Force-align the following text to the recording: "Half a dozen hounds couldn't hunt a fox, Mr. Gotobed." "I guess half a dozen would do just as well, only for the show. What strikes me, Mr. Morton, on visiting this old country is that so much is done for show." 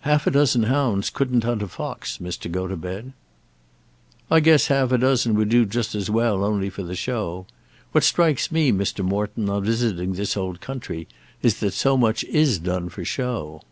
"Half 0.00 0.26
a 0.26 0.30
dozen 0.30 0.64
hounds 0.64 1.08
couldn't 1.08 1.42
hunt 1.44 1.62
a 1.62 1.68
fox, 1.68 2.18
Mr. 2.18 2.50
Gotobed." 2.52 3.14
"I 4.30 4.40
guess 4.40 4.66
half 4.66 4.92
a 4.92 4.98
dozen 4.98 5.36
would 5.36 5.48
do 5.48 5.64
just 5.64 5.94
as 5.94 6.10
well, 6.10 6.44
only 6.44 6.68
for 6.68 6.82
the 6.82 6.94
show. 6.94 7.46
What 7.92 8.04
strikes 8.04 8.52
me, 8.52 8.72
Mr. 8.72 9.02
Morton, 9.02 9.48
on 9.48 9.64
visiting 9.64 10.12
this 10.12 10.36
old 10.36 10.60
country 10.60 11.08
is 11.40 11.60
that 11.60 11.72
so 11.72 11.96
much 11.96 12.24
is 12.24 12.58
done 12.58 12.90
for 12.90 13.06
show." 13.06 13.62